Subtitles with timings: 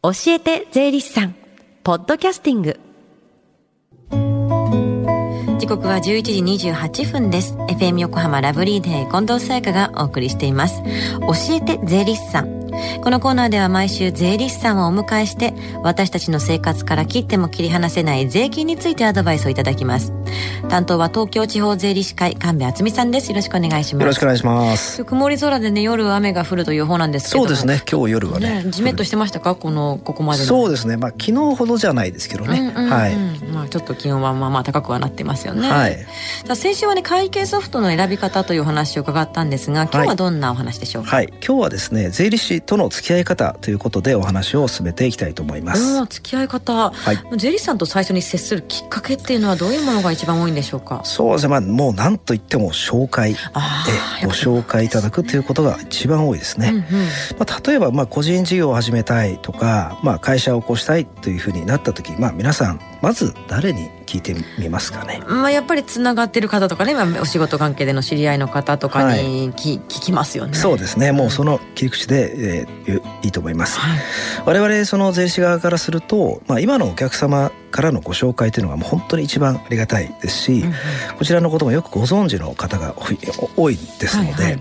[0.00, 1.34] 教えて税理士さん。
[1.82, 2.78] ポッドキャスティング。
[5.58, 7.54] 時刻は11時28分です。
[7.54, 10.84] FM 横浜ラブリーデー近藤沙耶香がお送りしています。
[10.84, 12.70] 教えて税理士さん。
[13.02, 15.52] このコーナーでは毎週税理士さんをお迎えして
[15.82, 20.12] 私たちの生活から切っても切り離せない税金についてアドバイスをいただきます。
[20.68, 23.30] 担当は東京地方税理士会神戸敦美さんです。
[23.30, 24.02] よろしくお願いします。
[24.02, 25.04] よろしくお願いします。
[25.04, 27.44] 曇り空でね夜雨が降るという予報なんですけど。
[27.44, 27.82] そうですね。
[27.90, 28.64] 今日夜はね。
[28.68, 29.54] じめっとしてましたか？
[29.54, 30.96] このここまでそうですね。
[30.96, 33.16] まあ昨日ほどじゃないですけどね、うんうんうん、はい。
[33.52, 35.68] まあちょっと気温はまあまあ高くはなってますよね。
[35.68, 35.96] はい。
[36.46, 46.04] さあ先週はね会計ソフトの選び方というお話を伺ったんですが今日はどんなお話でしょうか、はい、はい、今日はですね税理士との付き合い方ということでお話を進めていきたいと思います。
[46.06, 51.00] 付き合い方、はい、税理士さんと最初に接するきっかけっていうのはどういうものが一番多いんでしょうか？
[51.04, 51.48] そうですね。
[51.48, 53.38] まあもう何と言っても紹介で
[54.24, 56.82] ご紹介いただくということが一番多いですね、うんうん、
[57.38, 65.22] まあ、例えばまあ個人事業を始めたいとか、まあ、会社を起こしたいというふうになった時、まあ、皆さんまず誰に聞いてみますかね。
[65.28, 70.54] まあやっぱりつながってる方とかね、まあ、お仕事関係での知り合いの方とかにき、はい、聞きますよね。
[70.54, 71.12] そうですね。
[71.12, 73.78] もうその切り口で、えー、いいと思います。
[73.78, 74.00] はい、
[74.46, 80.72] 我々その税理士側からすると、まあ今のお客様からのご紹介というのがもう本当に一番ありがたいですし、うんうん、
[81.18, 82.94] こちらのこともよくご存知の方が
[83.56, 84.60] 多いですので、はいはい、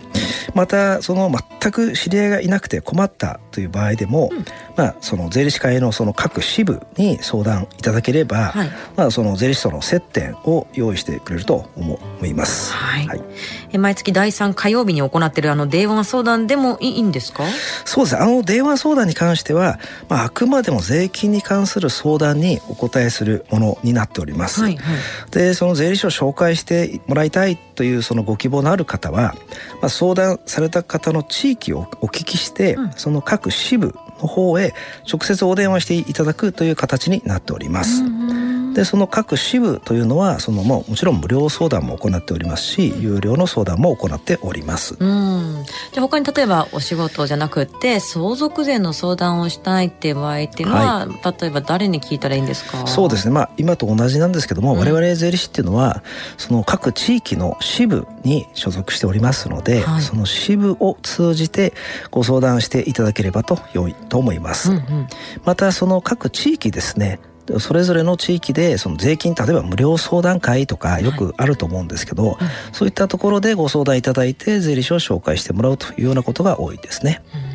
[0.54, 4.46] またその全く知り合いがいなくて困ったという場合でも、うん、
[4.76, 12.74] まあその税理士会のその各支部に相談いただければ、はい、まあその税理士との接点を用意してくれると思います。
[12.74, 13.08] はい。
[13.08, 17.44] はい、毎月第3火曜日に行っているあの電話相談でもいいんですか？
[17.86, 18.18] そうです。
[18.18, 19.80] あの電話相談に関しては、
[20.10, 24.62] まああくまでも税金に関する相談にお答えするものになっております。
[24.62, 29.36] はいはい、で、その税理士を紹介してもらいたいというそのご希望のある方は、
[29.82, 34.74] まあ相談された方の地域をお聞きして、うん、その各支部の方へ
[35.12, 38.04] 直接お電話していただくという形になっております。
[38.78, 44.96] でその各支部というのはそのももちろん無料相談も行っておりますし有料の相談も行っております。
[45.00, 45.66] うん。
[45.92, 52.86] じゃあ他に例えばお仕事じゃなくて相続税の相談をしたいっていう場合っていうのは、はい、例えば誰に聞いたらいいんですか？
[52.86, 53.34] そうですね。
[53.34, 56.04] まあ今と同じなんですけども、うん、我々税理士っていうのは
[56.38, 61.74] その各地域の支部に所属しておりますので、はい、その支部を通じて
[62.12, 64.70] ご相談していただければと良いと思います。
[64.70, 65.08] うんうん、
[65.46, 67.20] またその各地域ですね
[67.60, 72.38] それぞれの地域でその税金例えば無料相談会とかよくあると思うんですけど、はい
[72.72, 77.22] そういったところでご相談いただいて税理士を紹介してもらうというようなことが多いですね。
[77.34, 77.47] うん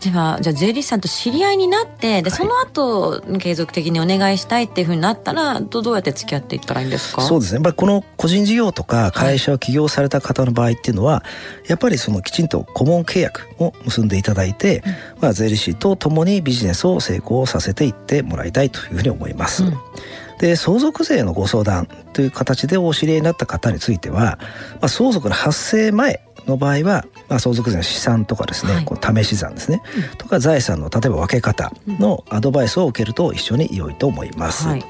[0.00, 7.22] ではじゃあ税理士さんと知り合いになってで、その後継続的にお願いしたいっていうふうになったらどどうやって付き合っていったらいいんですか？
[7.22, 7.56] そうですね。
[7.56, 11.24] やっぱりこの個人事業とか会社を起業された方の場合っていうのは、は
[11.66, 14.82] い、やっぱりそのきちんと顧問契約を結んでいただいて、
[15.16, 19.64] うん、まあ、税理士と共にビジネスを成功させていってもらいたいというふうに思います。
[19.64, 19.78] うん。
[20.38, 24.38] で相続税のご相談という形でお知り合いになった方については、
[24.74, 34.68] まあ、相続の発生前の場合は、まあ、相続税の試算とかですね、はい、こう試し算ですね、うん、とか財産の例えば分け方のアドバイスを受けると一緒に良いと思います。
[34.68, 34.84] はい、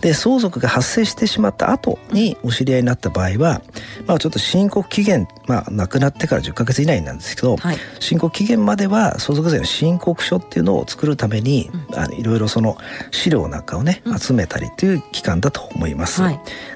[0.00, 3.62] で相続が発生してしまった後にお知り合いになった場合は、
[4.06, 12.76] まあ、ちょっと申告期限、まあ、亡くなってから10か月以内なんですけど、はい、申告期限までは相続税の申告書っていうのを作るために、うん、あのいろいろその
[13.10, 16.22] 資料なんかをね集めたりという期間だと思います。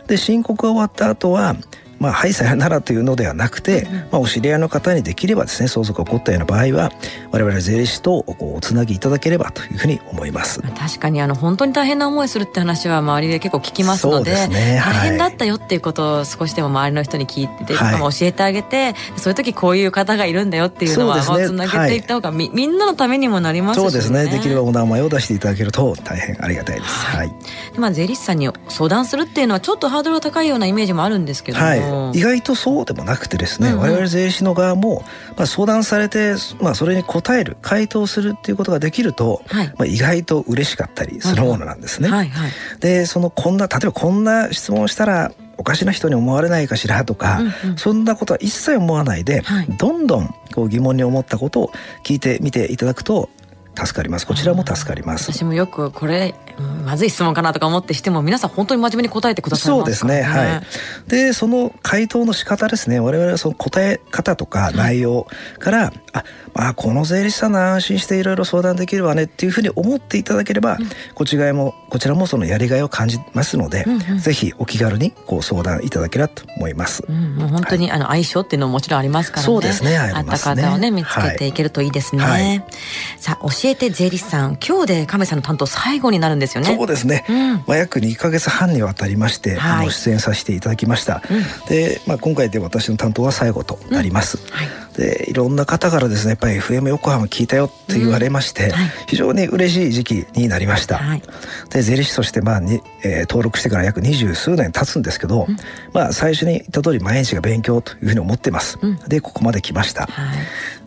[0.07, 1.57] で申告が終わった後は
[2.00, 6.91] まあ、はいさよならというのではなくて、まあ、お知り合いの方にできればですね相続が起こったような場合は
[7.31, 10.62] 我々税理士とこうおつなぎいただければというふうに思います。
[10.62, 14.81] 確かにあの本当に大変な思いするって話は周りで結構聞きますので、ね。
[14.83, 24.27] 大変だったよっていうことを少しでも周りの人に聞いて、はい、教えてあげてそういう時こういう方がいるんだよっていうのはつなげていった方がみ,、みんなのためにもなりますし、ね、そうですね。
[24.27, 27.34] できればお名前を出していただけると大変ありがたいです、はい、はい、
[27.78, 31.81] まあ、税理士さんに相談するっていうのはちょっとハードルが高いようなイメージもあるんですけども、はい、
[32.15, 35.05] 意外とそうでもなくてですね、うんうん、我々税理士の側も、
[35.37, 42.09] まあ、相談されて、まあ、それに答える回答するっていうことができると、はい、まあ、意外と嬉しかったりするものなんですね。
[42.09, 42.50] はいはい、
[42.81, 51.73] でそのこんな例えばこんな質問をしたらおかしな人に思われないかしらとか、うんうん、そんなことは一切思わないで、はい、どんどんこう疑問に思ったことを
[52.03, 53.29] 聞いてみていただくと
[53.76, 54.26] 助かります。
[54.26, 55.32] こちらも助かります。
[55.32, 56.50] 私もよくこれ、うん、
[56.90, 60.14] まずい質問かなとか思ってしても皆さん本当に真面目に答えてくださいますかね。
[60.14, 60.62] そうですねはい。
[61.08, 62.98] でその回答の仕方ですね。
[62.98, 65.28] 我々はその答え方とか内容
[65.60, 66.25] から、はい、あ
[66.55, 77.05] まあこの税理士さんな安心していろいろ相談できるわねっていうふうに思っていただければ、うん、こちらもこちらもそのやりがいを感じますので、うんうん、ぜひお気軽にこう相談いただければと思います。
[77.09, 79.47] うん、もう本当に、はい、あの相性っていうのももちろんありますからね。
[79.47, 79.97] そうですね。
[79.97, 82.25] あ、ね、った方をね見つけていけるといいですね。
[82.25, 82.65] はい、
[83.19, 86.75] さあ教えて税理士さん今日で亀さんの担当最後になるんですよね。
[86.75, 87.25] そうですね。
[87.29, 91.23] うん、まあ約2か月半にわたりまして、はい、あの出演させていただきました。
[91.69, 94.39] で、まあ今回で私の担当は最後となります。
[94.51, 101.23] はいでいろんな方からですねやっぱり FM 横浜聞いたよって言われまして、うんはい、非常に嬉しい時期になりました、はい、
[101.70, 105.56] で税理士としてまあに、えー、登録してから約二十数年経つんですけど、うん、
[105.94, 110.37] まあ最初に言った通り毎日が勉強というふうに思ってます、うん、でここまで来ました、はい。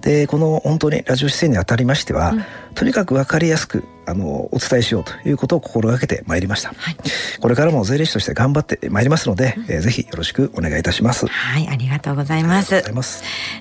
[0.02, 2.44] でこの本当にラジオ出演にあたりましては、うん、
[2.76, 6.98] とにかく分かりやすくあのお伝えしようということを心がけてまいりました、はい、
[7.40, 11.28] これからも税理士として頑張ってまいりますので、うん、えー、ぜひよろしくお願いいたします。
[11.28, 12.76] はいありがとうございます。
[12.76, 12.80] あ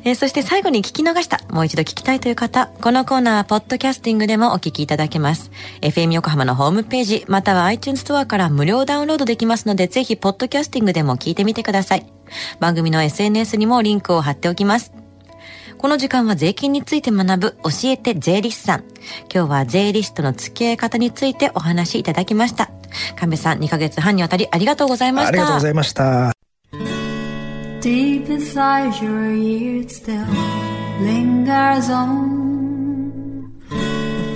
[0.04, 5.50] えー、そして最後に聞き逃したもう一度聞きたいという方このコーナーはポッドキャスティングでもお聞きいただけます。
[5.80, 12.06] FM 横浜のホームページまたは iTunes ストアから無料ダウンロードできますのでぜひポッドキャスティングでも聞いてみてください。
[12.60, 15.01] 番組の SNS にもリンクを貼っておきます
[15.82, 18.84] この時間は税金について学ぶ教えて税理士さん。
[19.34, 22.70] 今日は税理士との付き合い方についてお話しいただきました。
[23.18, 25.28] 神戸さん2ヶ月半にわたりありがとうございました。
[25.30, 26.32] ありがとうございました。
[27.80, 30.24] Deep inside your ears still
[31.00, 32.41] lingers on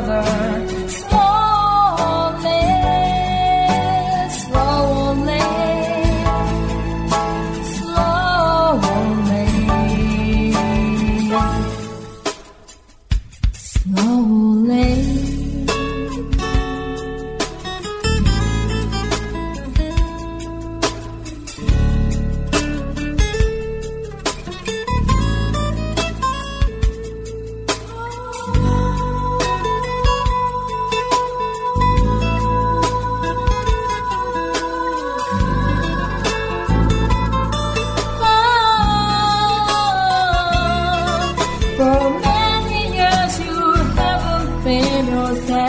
[0.00, 0.77] another.
[45.28, 45.67] closer